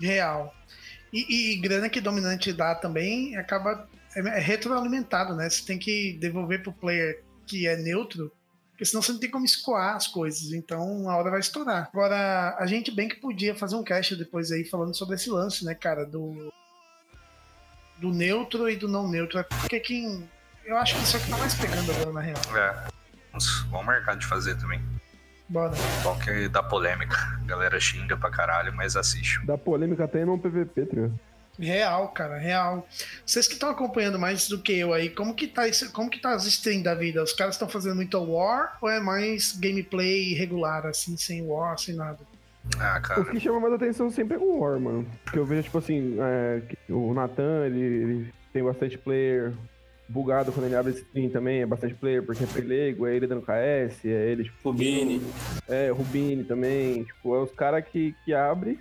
Real. 0.00 0.54
E, 1.12 1.54
e 1.54 1.60
grana 1.60 1.88
que 1.88 2.00
dominante 2.00 2.52
dá 2.52 2.74
também 2.74 3.36
acaba 3.36 3.88
é, 4.14 4.20
é 4.20 4.40
retroalimentado, 4.40 5.34
né? 5.34 5.48
Você 5.48 5.64
tem 5.64 5.78
que 5.78 6.16
devolver 6.20 6.62
pro 6.62 6.72
player 6.72 7.22
que 7.46 7.66
é 7.66 7.76
neutro, 7.76 8.32
porque 8.70 8.84
senão 8.84 9.02
você 9.02 9.12
não 9.12 9.20
tem 9.20 9.30
como 9.30 9.44
escoar 9.44 9.96
as 9.96 10.06
coisas. 10.06 10.52
Então, 10.52 10.82
uma 10.84 11.16
hora 11.16 11.30
vai 11.30 11.40
estourar. 11.40 11.90
Agora, 11.92 12.56
a 12.58 12.66
gente 12.66 12.90
bem 12.90 13.08
que 13.08 13.16
podia 13.16 13.54
fazer 13.54 13.76
um 13.76 13.84
cast 13.84 14.16
depois 14.16 14.50
aí 14.50 14.64
falando 14.64 14.96
sobre 14.96 15.16
esse 15.16 15.30
lance, 15.30 15.64
né, 15.64 15.74
cara, 15.74 16.04
do 16.04 16.52
do 17.98 18.10
neutro 18.10 18.68
e 18.68 18.76
do 18.76 18.88
não 18.88 19.06
neutro. 19.06 19.38
É 19.38 19.42
Porque 19.42 19.78
quem 19.78 20.26
Eu 20.64 20.76
acho 20.78 20.96
que 20.96 21.02
isso 21.02 21.16
é 21.16 21.20
o 21.20 21.22
que 21.22 21.30
tá 21.30 21.36
mais 21.36 21.54
pegando 21.54 21.92
agora, 21.92 22.12
na 22.12 22.20
real. 22.20 22.38
É. 22.56 22.88
Vamos, 23.30 23.62
vamos 23.70 23.86
marcar 23.86 24.16
de 24.16 24.26
fazer 24.26 24.56
também. 24.56 24.82
Bora. 25.48 25.74
Qual 26.02 26.18
que 26.18 26.48
dá 26.48 26.62
polêmica. 26.62 27.16
A 27.42 27.44
galera 27.44 27.78
xinga 27.78 28.16
pra 28.16 28.30
caralho, 28.30 28.72
mas 28.74 28.96
assiste. 28.96 29.44
Dá 29.44 29.58
polêmica 29.58 30.04
até 30.04 30.24
no 30.24 30.38
PVP, 30.38 30.86
tá 30.86 30.96
ligado? 30.96 31.20
Real, 31.60 32.08
cara, 32.08 32.38
real. 32.38 32.86
Vocês 33.24 33.46
que 33.46 33.54
estão 33.54 33.68
acompanhando 33.70 34.18
mais 34.18 34.48
do 34.48 34.58
que 34.60 34.72
eu 34.78 34.92
aí, 34.94 35.10
como 35.10 35.34
que 35.34 35.46
tá 35.46 35.68
isso, 35.68 35.92
como 35.92 36.08
que 36.10 36.18
tá 36.18 36.32
as 36.34 36.46
streams 36.46 36.82
da 36.82 36.94
vida? 36.94 37.22
Os 37.22 37.32
caras 37.32 37.54
estão 37.54 37.68
fazendo 37.68 37.96
muito 37.96 38.18
war 38.18 38.78
ou 38.80 38.88
é 38.88 38.98
mais 39.00 39.52
gameplay 39.58 40.32
regular, 40.34 40.86
assim, 40.86 41.16
sem 41.16 41.42
war, 41.46 41.78
sem 41.78 41.94
nada? 41.94 42.18
Ah, 42.78 42.98
O 42.98 43.02
cara. 43.02 43.24
que 43.24 43.40
chama 43.40 43.58
mais 43.60 43.72
atenção 43.74 44.10
sempre 44.10 44.36
é 44.36 44.38
o 44.38 44.58
War, 44.58 44.78
mano. 44.78 45.06
Porque 45.24 45.38
eu 45.38 45.46
vejo, 45.46 45.62
tipo 45.62 45.78
assim, 45.78 46.16
é, 46.20 46.60
o 46.90 47.14
Nathan, 47.14 47.64
ele, 47.66 47.80
ele 47.80 48.34
tem 48.52 48.62
bastante 48.62 48.98
player. 48.98 49.54
Bugado 50.06 50.50
quando 50.52 50.66
ele 50.66 50.74
abre 50.74 50.92
stream 50.92 51.30
também, 51.30 51.62
é 51.62 51.66
bastante 51.66 51.94
player, 51.94 52.22
porque 52.22 52.42
é 52.42 52.46
pelego, 52.46 53.06
é 53.06 53.14
ele 53.14 53.26
dando 53.28 53.42
KS, 53.42 54.04
é 54.04 54.08
ele, 54.32 54.42
tipo, 54.44 54.56
Rubini. 54.70 55.22
é, 55.68 55.88
Rubini 55.90 56.42
também, 56.42 57.04
tipo, 57.04 57.34
é 57.34 57.38
os 57.40 57.52
caras 57.52 57.84
que, 57.86 58.12
que 58.24 58.34
abre. 58.34 58.78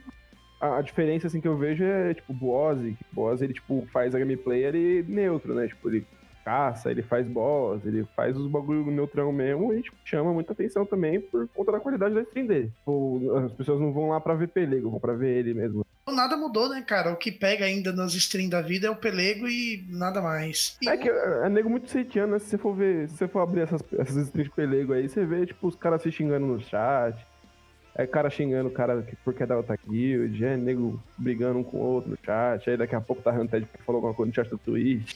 A, 0.59 0.81
diferença, 0.81 1.27
assim, 1.27 1.39
que 1.39 1.47
eu 1.47 1.57
vejo 1.57 1.83
é, 1.83 2.13
tipo, 2.13 2.33
o 2.33 2.35
Boaz, 2.35 2.79
que 2.79 3.05
o 3.11 3.15
Boaz, 3.15 3.41
ele, 3.41 3.53
tipo, 3.53 3.87
faz 3.91 4.13
a 4.13 4.19
gameplay 4.19 4.65
ali 4.65 5.05
neutro, 5.07 5.53
né? 5.53 5.67
Tipo, 5.67 5.89
ele 5.89 6.05
caça, 6.43 6.89
ele 6.89 7.03
faz 7.03 7.27
boss, 7.27 7.85
ele 7.85 8.07
faz 8.15 8.35
os 8.35 8.47
bagulho 8.47 8.89
neutrão 8.89 9.31
mesmo 9.31 9.71
e, 9.71 9.83
tipo, 9.83 9.95
chama 10.03 10.33
muita 10.33 10.53
atenção 10.53 10.83
também 10.83 11.21
por 11.21 11.47
conta 11.49 11.71
da 11.71 11.79
qualidade 11.79 12.15
da 12.15 12.21
stream 12.21 12.47
dele. 12.47 12.73
Tipo, 12.79 13.37
as 13.45 13.51
pessoas 13.53 13.79
não 13.79 13.93
vão 13.93 14.09
lá 14.09 14.19
pra 14.19 14.33
ver 14.33 14.47
pelego, 14.47 14.89
vão 14.89 14.99
pra 14.99 15.13
ver 15.13 15.37
ele 15.37 15.53
mesmo. 15.53 15.85
Nada 16.07 16.35
mudou, 16.35 16.67
né, 16.69 16.81
cara? 16.81 17.11
O 17.11 17.17
que 17.17 17.31
pega 17.31 17.65
ainda 17.65 17.91
nas 17.91 18.15
streams 18.15 18.49
da 18.49 18.61
vida 18.61 18.87
é 18.87 18.89
o 18.89 18.95
pelego 18.95 19.47
e 19.47 19.85
nada 19.89 20.21
mais. 20.21 20.75
E 20.81 20.89
É 20.89 20.97
que 20.97 21.07
é, 21.07 21.45
é 21.45 21.49
nego 21.49 21.69
muito 21.69 21.89
seitiano, 21.89 22.33
né? 22.33 22.39
Se 22.39 22.47
você 22.47 22.57
for 22.57 22.73
ver, 22.73 23.07
se 23.09 23.17
você 23.17 23.27
for 23.27 23.41
abrir 23.41 23.61
essas, 23.61 23.83
essas 23.93 24.17
streams 24.25 24.49
de 24.49 24.55
pelego 24.55 24.93
aí, 24.93 25.07
você 25.07 25.23
vê, 25.23 25.45
tipo, 25.45 25.67
os 25.67 25.75
caras 25.75 26.01
se 26.01 26.11
xingando 26.11 26.47
no 26.47 26.59
chat. 26.59 27.15
É 28.01 28.07
cara 28.07 28.29
xingando 28.29 28.69
o 28.69 28.71
cara 28.71 29.01
que- 29.01 29.15
porque 29.25 29.43
é 29.43 29.45
da 29.45 29.57
outra 29.57 29.77
guild, 29.87 30.43
é 30.45 30.55
nego 30.55 31.01
brigando 31.17 31.59
um 31.59 31.63
com 31.63 31.77
o 31.77 31.81
outro 31.81 32.11
no 32.11 32.17
chat, 32.25 32.69
aí 32.69 32.77
daqui 32.77 32.95
a 32.95 33.01
pouco 33.01 33.21
tá 33.21 33.31
Hunted 33.31 33.65
porque 33.65 33.83
falou 33.83 33.97
alguma 33.99 34.13
coisa 34.13 34.29
no 34.29 34.35
chat 34.35 34.49
do 34.49 34.57
Twitch. 34.57 35.15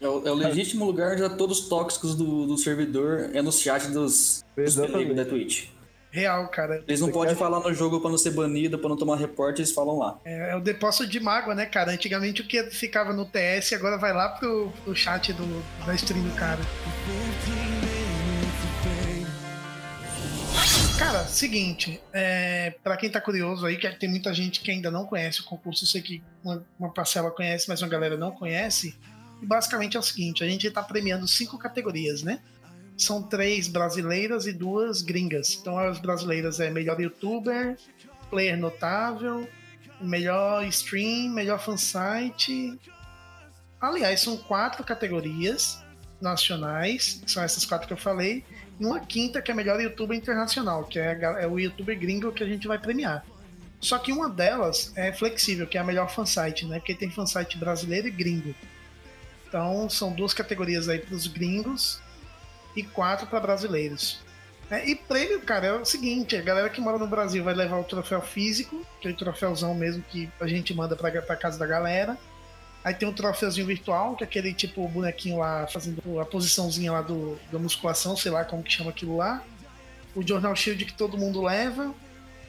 É 0.00 0.06
o, 0.08 0.28
é 0.28 0.30
o 0.30 0.34
legítimo 0.34 0.84
lugar 0.84 1.16
de 1.16 1.28
todos 1.36 1.58
os 1.62 1.68
tóxicos 1.68 2.14
do, 2.14 2.46
do 2.46 2.56
servidor 2.56 3.30
é 3.34 3.42
no 3.42 3.50
chat 3.50 3.88
dos, 3.88 4.44
dos 4.56 4.76
da 4.76 5.24
Twitch. 5.24 5.70
real, 6.12 6.46
cara. 6.48 6.84
Eles 6.86 7.00
não 7.00 7.10
podem 7.10 7.34
quer- 7.34 7.38
falar 7.40 7.58
no 7.58 7.74
jogo 7.74 8.00
pra 8.00 8.08
não 8.08 8.16
ser 8.16 8.30
banido, 8.30 8.78
pra 8.78 8.88
não 8.88 8.96
tomar 8.96 9.16
reporte, 9.16 9.58
eles 9.60 9.72
falam 9.72 9.98
lá. 9.98 10.16
É, 10.24 10.52
é 10.52 10.56
o 10.56 10.60
depósito 10.60 11.04
de 11.08 11.18
mágoa, 11.18 11.52
né, 11.52 11.66
cara? 11.66 11.90
Antigamente 11.90 12.42
o 12.42 12.46
que 12.46 12.62
ficava 12.70 13.12
no 13.12 13.24
TS 13.26 13.72
agora 13.72 13.98
vai 13.98 14.12
lá 14.12 14.28
pro, 14.28 14.70
pro 14.84 14.94
chat 14.94 15.32
do, 15.32 15.44
da 15.84 15.92
stream 15.96 16.22
do 16.22 16.34
cara. 16.36 16.60
Cara, 20.98 21.28
seguinte, 21.28 22.00
é, 22.12 22.74
para 22.82 22.96
quem 22.96 23.08
tá 23.08 23.20
curioso 23.20 23.64
aí, 23.64 23.76
que 23.76 23.88
tem 23.90 24.08
muita 24.08 24.34
gente 24.34 24.60
que 24.60 24.70
ainda 24.72 24.90
não 24.90 25.06
conhece 25.06 25.40
o 25.40 25.44
concurso, 25.44 25.84
eu 25.84 25.88
sei 25.88 26.02
que 26.02 26.20
uma, 26.42 26.66
uma 26.76 26.92
parcela 26.92 27.30
conhece, 27.30 27.68
mas 27.68 27.80
uma 27.80 27.88
galera 27.88 28.16
não 28.16 28.32
conhece. 28.32 28.98
Basicamente 29.40 29.96
é 29.96 30.00
o 30.00 30.02
seguinte: 30.02 30.42
a 30.42 30.48
gente 30.48 30.68
tá 30.72 30.82
premiando 30.82 31.28
cinco 31.28 31.56
categorias, 31.56 32.24
né? 32.24 32.40
São 32.96 33.22
três 33.22 33.68
brasileiras 33.68 34.46
e 34.46 34.52
duas 34.52 35.00
gringas. 35.00 35.56
Então 35.60 35.78
as 35.78 36.00
brasileiras 36.00 36.58
é 36.58 36.68
melhor 36.68 37.00
youtuber, 37.00 37.76
player 38.28 38.58
notável, 38.58 39.48
melhor 40.00 40.64
stream, 40.66 41.32
melhor 41.32 41.60
fansite. 41.60 42.76
Aliás, 43.80 44.20
são 44.20 44.36
quatro 44.36 44.82
categorias 44.82 45.80
nacionais, 46.20 47.22
são 47.26 47.42
essas 47.42 47.64
quatro 47.64 47.86
que 47.86 47.92
eu 47.92 47.98
falei, 47.98 48.44
e 48.78 48.84
uma 48.84 49.00
quinta 49.00 49.42
que 49.42 49.50
é 49.50 49.54
melhor 49.54 49.80
youtuber 49.80 50.16
internacional, 50.16 50.84
que 50.84 50.98
é, 50.98 51.12
a 51.24 51.40
é 51.40 51.46
o 51.46 51.58
youtuber 51.58 51.98
gringo 51.98 52.32
que 52.32 52.42
a 52.42 52.46
gente 52.46 52.66
vai 52.66 52.78
premiar. 52.78 53.24
Só 53.80 53.98
que 53.98 54.12
uma 54.12 54.28
delas 54.28 54.92
é 54.96 55.12
flexível, 55.12 55.66
que 55.66 55.78
é 55.78 55.80
a 55.80 55.84
melhor 55.84 56.10
fansite, 56.10 56.66
né? 56.66 56.78
Porque 56.78 56.94
tem 56.94 57.10
fansite 57.10 57.56
brasileiro 57.56 58.08
e 58.08 58.10
gringo. 58.10 58.54
Então 59.46 59.88
são 59.88 60.12
duas 60.12 60.34
categorias 60.34 60.88
aí 60.88 60.98
para 60.98 61.14
os 61.14 61.26
gringos 61.26 62.00
e 62.76 62.82
quatro 62.82 63.26
para 63.26 63.40
brasileiros. 63.40 64.20
É, 64.70 64.86
e 64.86 64.94
prêmio, 64.94 65.40
cara, 65.40 65.66
é 65.66 65.72
o 65.72 65.84
seguinte: 65.84 66.36
a 66.36 66.42
galera 66.42 66.68
que 66.68 66.80
mora 66.80 66.98
no 66.98 67.06
Brasil 67.06 67.42
vai 67.42 67.54
levar 67.54 67.78
o 67.78 67.84
troféu 67.84 68.20
físico, 68.20 68.84
que 69.00 69.12
troféuzão 69.12 69.74
mesmo 69.74 70.02
que 70.02 70.28
a 70.40 70.46
gente 70.46 70.74
manda 70.74 70.94
pra 70.94 71.36
casa 71.36 71.58
da 71.58 71.66
galera. 71.66 72.18
Aí 72.88 72.94
tem 72.94 73.06
um 73.06 73.12
troféuzinho 73.12 73.66
virtual, 73.66 74.16
que 74.16 74.24
é 74.24 74.26
aquele 74.26 74.54
tipo 74.54 74.88
bonequinho 74.88 75.36
lá 75.36 75.66
fazendo 75.66 76.18
a 76.18 76.24
posiçãozinha 76.24 76.90
lá 76.90 77.02
do, 77.02 77.38
da 77.52 77.58
musculação, 77.58 78.16
sei 78.16 78.32
lá 78.32 78.46
como 78.46 78.62
que 78.62 78.72
chama 78.72 78.88
aquilo 78.88 79.14
lá. 79.14 79.42
O 80.14 80.26
Journal 80.26 80.56
Shield 80.56 80.86
que 80.86 80.94
todo 80.94 81.18
mundo 81.18 81.42
leva. 81.42 81.94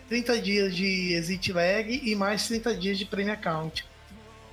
30 0.07 0.39
dias 0.39 0.73
de 0.73 1.13
exit 1.13 1.51
lag 1.51 2.01
e 2.05 2.15
mais 2.15 2.47
30 2.47 2.73
dias 2.73 2.97
de 2.97 3.03
premium 3.03 3.33
account. 3.33 3.85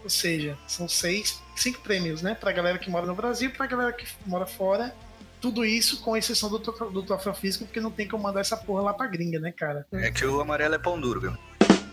Ou 0.03 0.11
seja, 0.11 0.59
são 0.67 0.89
seis, 0.89 1.41
cinco 1.55 1.81
prêmios, 1.83 2.21
né? 2.21 2.35
Pra 2.35 2.51
galera 2.51 2.79
que 2.79 2.91
mora 2.91 3.07
no 3.07 3.15
Brasil 3.15 3.53
pra 3.53 3.67
galera 3.67 3.93
que 3.93 4.05
mora 4.27 4.45
fora. 4.45 4.93
Tudo 5.41 5.65
isso 5.65 6.01
com 6.01 6.17
exceção 6.17 6.51
do, 6.51 6.59
do 6.59 7.03
troféu 7.05 7.33
físico, 7.33 7.65
porque 7.65 7.81
não 7.81 7.93
tem 7.93 8.09
como 8.09 8.25
mandar 8.25 8.41
essa 8.41 8.57
porra 8.57 8.83
lá 8.83 8.93
pra 8.93 9.07
gringa, 9.07 9.39
né, 9.39 9.53
cara? 9.53 9.87
É 9.93 10.11
que 10.11 10.25
o 10.27 10.41
amarelo 10.41 10.75
é 10.75 10.79
pão 10.79 11.01
duro, 11.01 11.21
viu? 11.21 11.39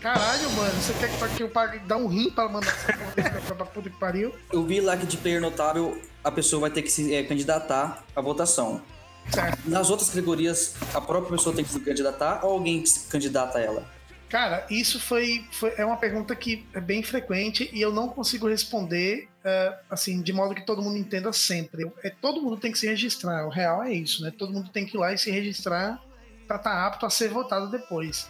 Caralho, 0.04 0.50
mano, 0.50 0.70
você 0.82 0.92
quer 0.92 1.34
que- 1.34 1.42
eu 1.42 1.48
pague, 1.48 1.78
dar 1.78 1.96
um 1.96 2.06
rim 2.06 2.28
pra 2.28 2.46
mandar 2.46 2.68
essa 2.68 2.92
porra 3.40 3.54
pra 3.56 3.64
puta 3.64 3.88
que 3.88 3.96
pariu? 3.96 4.34
Eu 4.52 4.62
vi 4.62 4.78
lá 4.78 4.98
que 4.98 5.06
de 5.06 5.16
player 5.16 5.40
notável 5.40 5.98
a 6.22 6.30
pessoa 6.30 6.60
vai 6.60 6.70
ter 6.70 6.82
que 6.82 6.90
se 6.90 7.14
é, 7.14 7.22
candidatar 7.22 8.04
à 8.14 8.20
votação. 8.20 8.82
Certo. 9.30 9.58
Nas 9.64 9.88
outras 9.88 10.10
categorias, 10.10 10.74
a 10.92 11.00
própria 11.00 11.34
pessoa 11.34 11.56
tem 11.56 11.64
que 11.64 11.70
se 11.70 11.80
candidatar 11.80 12.44
ou 12.44 12.52
alguém 12.52 12.82
que 12.82 12.88
se 12.90 13.08
candidata 13.08 13.56
a 13.56 13.62
ela? 13.62 13.82
Cara, 14.28 14.66
isso 14.68 15.00
foi, 15.00 15.42
foi- 15.50 15.72
é 15.78 15.86
uma 15.86 15.96
pergunta 15.96 16.36
que 16.36 16.66
é 16.74 16.80
bem 16.82 17.02
frequente 17.02 17.70
e 17.72 17.80
eu 17.80 17.90
não 17.90 18.06
consigo 18.06 18.46
responder 18.46 19.26
é, 19.42 19.74
assim 19.88 20.20
de 20.20 20.34
modo 20.34 20.54
que 20.54 20.66
todo 20.66 20.82
mundo 20.82 20.98
entenda 20.98 21.32
sempre. 21.32 21.90
É, 22.02 22.10
todo 22.10 22.42
mundo 22.42 22.58
tem 22.58 22.70
que 22.70 22.78
se 22.78 22.86
registrar. 22.86 23.46
O 23.46 23.50
real 23.50 23.82
é 23.82 23.94
isso, 23.94 24.22
né? 24.22 24.30
Todo 24.36 24.52
mundo 24.52 24.68
tem 24.70 24.84
que 24.84 24.98
ir 24.98 25.00
lá 25.00 25.14
e 25.14 25.18
se 25.18 25.30
registrar 25.30 25.98
para 26.46 26.56
estar 26.56 26.86
apto 26.86 27.06
a 27.06 27.10
ser 27.10 27.28
votado 27.30 27.70
depois. 27.70 28.28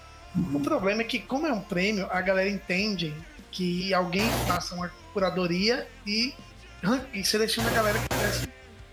O 0.55 0.61
problema 0.61 1.03
é 1.03 1.05
que, 1.05 1.19
como 1.21 1.47
é 1.47 1.53
um 1.53 1.61
prêmio, 1.61 2.09
a 2.11 2.21
galera 2.21 2.49
entende 2.49 3.15
que 3.53 3.95
alguém 3.95 4.29
faça 4.49 4.75
uma 4.75 4.91
curadoria 5.13 5.87
e, 6.07 6.35
e 7.13 7.25
seleciona 7.25 7.69
a 7.71 7.73
galera 7.73 7.99
que 8.01 8.09
quisesse, 8.09 8.49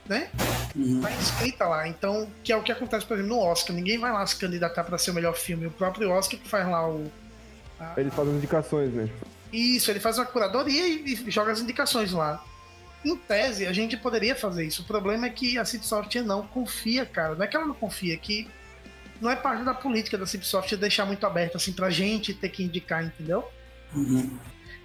né? 0.08 0.30
Uhum. 0.76 1.02
tá 1.02 1.12
inscrita 1.12 1.66
lá. 1.66 1.88
Então, 1.88 2.30
que 2.44 2.52
é 2.54 2.56
o 2.58 2.62
que 2.62 2.72
acontece, 2.72 3.06
por 3.06 3.18
exemplo, 3.18 3.36
no 3.36 3.42
Oscar. 3.42 3.76
Ninguém 3.76 3.98
vai 3.98 4.12
lá 4.12 4.26
se 4.26 4.36
candidatar 4.36 4.84
para 4.84 4.98
ser 5.00 5.12
o 5.12 5.14
melhor 5.16 5.34
filme. 5.36 5.66
O 5.66 5.72
próprio 5.72 6.12
Oscar 6.12 6.40
que 6.40 6.48
faz 6.48 6.68
lá 6.68 6.88
o. 6.88 7.12
a- 7.80 7.94
Eles 7.98 8.14
fazem 8.14 8.32
as 8.34 8.38
indicações, 8.38 8.94
né? 8.94 9.10
Isso, 9.52 9.90
ele 9.92 10.00
faz 10.00 10.18
uma 10.18 10.26
curadoria 10.26 10.88
e, 10.88 11.14
e 11.28 11.32
joga 11.32 11.52
as 11.52 11.60
indicações 11.60 12.12
lá. 12.12 12.42
Em 13.04 13.16
tese, 13.18 13.66
a 13.66 13.74
gente 13.74 13.98
poderia 13.98 14.36
fazer 14.36 14.64
isso. 14.64 14.84
O 14.84 14.86
problema 14.86 15.26
é 15.26 15.30
que 15.32 15.58
a 15.58 15.66
Cipsoft 15.66 16.16
não 16.22 16.46
confia, 16.46 17.04
cara. 17.04 17.34
Não 17.34 17.44
é 17.44 17.48
que 17.48 17.56
ela 17.58 17.66
não 17.66 17.74
confia, 17.74 18.14
é 18.14 18.18
que 18.18 18.48
não 19.22 19.30
é 19.30 19.36
parte 19.36 19.64
da 19.64 19.74
política 19.74 20.18
da 20.18 20.26
Cipsoft 20.26 20.76
deixar 20.76 21.06
muito 21.06 21.26
aberto 21.26 21.56
assim 21.56 21.72
pra 21.72 21.90
gente 21.92 22.34
ter 22.34 22.50
que 22.50 22.64
indicar, 22.64 23.04
entendeu? 23.06 23.48
Uhum. 23.94 24.38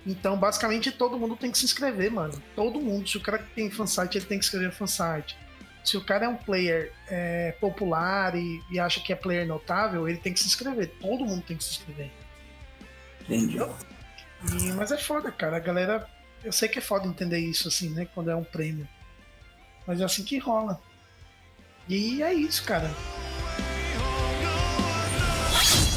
Então, 0.07 0.37
basicamente, 0.37 0.93
todo 0.93 1.19
mundo 1.19 1.35
tem 1.35 1.50
que 1.50 1.59
se 1.59 1.64
inscrever, 1.64 2.12
mano. 2.12 2.40
Todo 2.55 2.81
mundo. 2.81 3.09
Se 3.09 3.16
o 3.16 3.21
cara 3.21 3.45
tem 3.57 3.71
fansite, 3.71 4.19
ele 4.19 4.26
tem 4.26 4.38
que 4.38 4.45
escrever 4.45 4.71
fansite. 4.71 5.37
Se 5.85 5.97
o 5.97 6.05
cara 6.05 6.26
é 6.26 6.28
um 6.28 6.37
player 6.37 6.93
é, 7.09 7.52
popular 7.61 8.37
e, 8.37 8.62
e 8.71 8.78
acha 8.78 9.00
que 9.00 9.12
é 9.12 9.16
player 9.16 9.47
notável, 9.47 10.09
ele 10.09 10.19
tem 10.19 10.33
que 10.33 10.38
se 10.38 10.47
inscrever. 10.47 10.93
Todo 11.00 11.25
mundo 11.25 11.43
tem 11.43 11.57
que 11.57 11.64
se 11.64 11.71
inscrever. 11.71 12.11
Entendi. 13.23 13.59
E- 13.59 14.73
mas 14.75 14.93
é 14.93 14.99
foda, 14.99 15.33
cara. 15.33 15.57
A 15.57 15.61
galera. 15.61 16.09
Eu 16.45 16.52
sei 16.52 16.69
que 16.69 16.78
é 16.78 16.83
foda 16.83 17.09
entender 17.09 17.38
isso, 17.38 17.66
assim, 17.66 17.88
né? 17.90 18.07
Quando 18.14 18.31
é 18.31 18.37
um 18.37 18.45
prêmio. 18.45 18.87
Mas 19.87 20.00
é 20.00 20.05
assim 20.05 20.23
que 20.23 20.38
rola. 20.38 20.81
E 21.88 22.23
é 22.23 22.33
isso, 22.33 22.62
cara. 22.64 22.88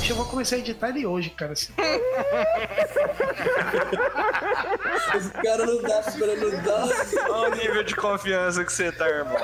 Eu 0.09 0.15
vou 0.15 0.25
começar 0.25 0.55
a 0.55 0.59
editar 0.59 0.89
ele 0.89 1.05
hoje, 1.05 1.29
cara. 1.29 1.53
assim. 1.53 1.71
Esse 5.15 5.29
cara 5.29 5.67
não 5.67 5.79
dá, 5.83 6.01
cara 6.01 6.35
não 6.35 6.63
dá. 6.63 6.87
Olha 7.29 7.51
o 7.51 7.55
nível 7.55 7.83
de 7.83 7.95
confiança 7.95 8.65
que 8.65 8.73
você 8.73 8.91
tá, 8.91 9.07
irmão. 9.07 9.37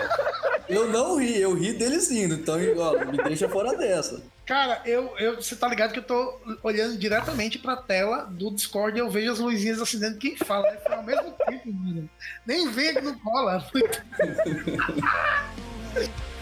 Eu 0.67 0.89
não 0.89 1.19
ri, 1.19 1.39
eu 1.39 1.53
ri 1.53 1.73
deles 1.73 2.09
rindo, 2.09 2.33
então 2.33 2.55
ó, 2.77 3.05
me 3.05 3.17
deixa 3.23 3.47
fora 3.47 3.77
dessa. 3.77 4.23
Cara, 4.45 4.81
eu, 4.85 5.15
eu, 5.17 5.35
você 5.35 5.55
tá 5.55 5.67
ligado 5.67 5.93
que 5.93 5.99
eu 5.99 6.03
tô 6.03 6.39
olhando 6.63 6.97
diretamente 6.97 7.59
pra 7.59 7.75
tela 7.75 8.23
do 8.23 8.49
Discord 8.51 8.97
e 8.97 9.01
eu 9.01 9.09
vejo 9.09 9.31
as 9.31 9.39
luzinhas 9.39 9.79
acendendo 9.79 10.17
quem 10.17 10.35
fala, 10.35 10.71
né? 10.71 10.77
Fala 10.77 10.97
ao 10.97 11.03
mesmo 11.03 11.31
tempo, 11.31 11.71
mano. 11.71 12.09
Nem 12.45 12.71
vem 12.71 12.93
que 12.93 13.01
não 13.01 13.17
cola. 13.19 13.63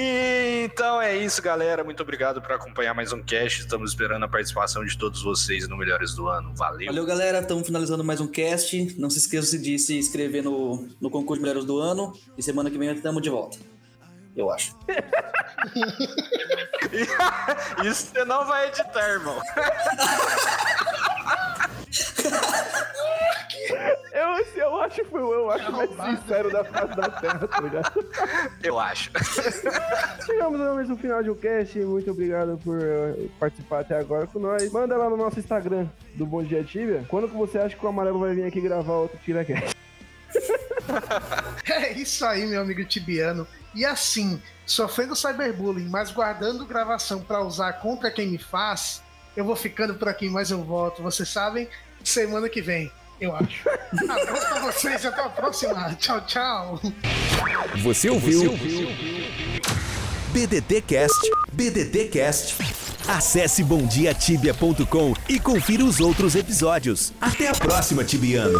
Então 0.00 1.02
é 1.02 1.16
isso, 1.16 1.42
galera. 1.42 1.82
Muito 1.82 2.00
obrigado 2.00 2.40
por 2.40 2.52
acompanhar 2.52 2.94
mais 2.94 3.12
um 3.12 3.20
cast. 3.20 3.62
Estamos 3.62 3.90
esperando 3.90 4.24
a 4.24 4.28
participação 4.28 4.84
de 4.84 4.96
todos 4.96 5.22
vocês 5.22 5.66
no 5.66 5.76
Melhores 5.76 6.14
do 6.14 6.28
Ano. 6.28 6.54
Valeu. 6.54 6.86
Valeu, 6.86 7.04
galera. 7.04 7.40
Estamos 7.40 7.66
finalizando 7.66 8.04
mais 8.04 8.20
um 8.20 8.28
cast. 8.28 8.94
Não 8.96 9.10
se 9.10 9.18
esqueça 9.18 9.58
de 9.58 9.76
se 9.76 9.98
inscrever 9.98 10.44
no, 10.44 10.86
no 11.00 11.10
concurso 11.10 11.42
Melhores 11.42 11.64
do 11.64 11.80
Ano. 11.80 12.16
E 12.36 12.42
semana 12.44 12.70
que 12.70 12.78
vem 12.78 12.92
estamos 12.92 13.20
de 13.20 13.28
volta. 13.28 13.58
Eu 14.36 14.52
acho. 14.52 14.78
Isso 17.84 18.12
você 18.12 18.24
não 18.24 18.46
vai 18.46 18.68
editar, 18.68 19.08
irmão. 19.08 19.36
Eu, 24.78 24.84
acho 24.84 24.94
que 24.94 25.04
foi 25.04 25.20
o 25.20 25.34
eu 25.34 25.50
acho 25.50 25.72
mais 25.72 25.90
sincero 25.90 26.52
da 26.52 26.64
face 26.64 26.96
da 26.96 27.10
Terra, 27.10 27.48
tá 27.48 27.60
ligado? 27.60 28.06
Eu 28.62 28.78
acho. 28.78 29.10
Chegamos 30.24 30.60
ao 30.60 30.76
mesmo 30.76 30.96
final 30.96 31.22
de 31.22 31.30
um 31.30 31.34
cast. 31.34 31.78
Muito 31.80 32.10
obrigado 32.10 32.58
por 32.62 32.78
eh, 32.80 33.26
participar 33.40 33.80
até 33.80 33.98
agora 33.98 34.26
com 34.28 34.38
nós. 34.38 34.70
Manda 34.70 34.96
lá 34.96 35.10
no 35.10 35.16
nosso 35.16 35.40
Instagram 35.40 35.88
do 36.14 36.24
Bom 36.24 36.44
Dia 36.44 36.62
Tibia. 36.62 37.04
Quando 37.08 37.28
que 37.28 37.36
você 37.36 37.58
acha 37.58 37.76
que 37.76 37.84
o 37.84 37.88
Amarelo 37.88 38.20
vai 38.20 38.34
vir 38.34 38.44
aqui 38.44 38.60
gravar 38.60 38.94
outro 38.94 39.18
TiraCast? 39.18 39.76
É 41.68 41.92
isso 41.92 42.24
aí, 42.24 42.46
meu 42.46 42.62
amigo 42.62 42.82
tibiano. 42.84 43.46
E 43.74 43.84
assim, 43.84 44.40
sofrendo 44.64 45.14
cyberbullying, 45.14 45.88
mas 45.88 46.10
guardando 46.10 46.64
gravação 46.64 47.20
pra 47.20 47.42
usar 47.42 47.74
contra 47.74 48.10
quem 48.10 48.28
me 48.28 48.38
faz, 48.38 49.02
eu 49.36 49.44
vou 49.44 49.54
ficando 49.54 49.94
por 49.94 50.08
aqui, 50.08 50.30
mas 50.30 50.50
eu 50.50 50.64
volto. 50.64 51.02
Vocês 51.02 51.28
sabem, 51.28 51.68
semana 52.02 52.48
que 52.48 52.62
vem, 52.62 52.90
eu 53.20 53.34
acho. 53.34 53.68
Abraço 53.92 54.48
pra 54.48 54.60
vocês, 54.60 55.04
até 55.04 55.22
a 55.22 55.28
próxima. 55.28 55.94
Tchau, 55.94 56.20
tchau. 56.26 56.80
Você 57.82 58.10
ouviu? 58.10 58.52
BDT 60.32 60.82
Cast, 60.82 61.30
BDT 61.52 62.08
Cast. 62.08 62.56
Acesse 63.08 63.64
bomdiatibia.com 63.64 65.14
e 65.28 65.40
confira 65.40 65.82
os 65.84 65.98
outros 65.98 66.34
episódios. 66.34 67.12
Até 67.20 67.48
a 67.48 67.54
próxima, 67.54 68.04
Tibiano. 68.04 68.58